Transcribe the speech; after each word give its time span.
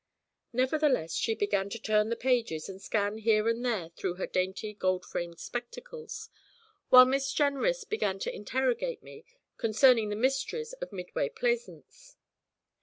Nevertheless, 0.51 1.13
she 1.13 1.35
began 1.35 1.69
to 1.69 1.77
turn 1.77 2.09
the 2.09 2.15
pages 2.15 2.67
and 2.67 2.79
to 2.79 2.83
scan 2.83 3.19
here 3.19 3.47
and 3.47 3.63
there 3.63 3.89
through 3.89 4.15
her 4.15 4.25
dainty 4.25 4.73
gold 4.73 5.05
framed 5.05 5.39
spectacles, 5.39 6.27
while 6.89 7.05
Miss 7.05 7.31
Jenrys 7.31 7.83
began 7.83 8.17
to 8.17 8.35
interrogate 8.35 9.03
me 9.03 9.25
concerning 9.57 10.09
the 10.09 10.15
mysteries 10.15 10.73
of 10.73 10.91
Midway 10.91 11.29
Plaisance. 11.29 12.15